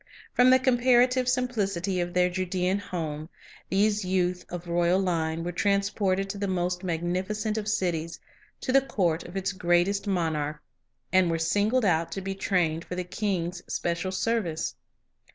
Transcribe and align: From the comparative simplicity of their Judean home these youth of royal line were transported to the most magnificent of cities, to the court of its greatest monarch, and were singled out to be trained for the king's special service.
From 0.33 0.49
the 0.49 0.57
comparative 0.57 1.29
simplicity 1.29 1.99
of 1.99 2.11
their 2.15 2.27
Judean 2.27 2.79
home 2.79 3.29
these 3.69 4.03
youth 4.03 4.43
of 4.49 4.67
royal 4.67 4.99
line 4.99 5.43
were 5.43 5.51
transported 5.51 6.27
to 6.31 6.39
the 6.39 6.47
most 6.47 6.83
magnificent 6.83 7.55
of 7.55 7.67
cities, 7.67 8.19
to 8.61 8.71
the 8.71 8.81
court 8.81 9.21
of 9.21 9.37
its 9.37 9.51
greatest 9.51 10.07
monarch, 10.07 10.59
and 11.13 11.29
were 11.29 11.37
singled 11.37 11.85
out 11.85 12.11
to 12.13 12.21
be 12.21 12.33
trained 12.33 12.83
for 12.83 12.95
the 12.95 13.03
king's 13.03 13.61
special 13.71 14.11
service. 14.11 14.73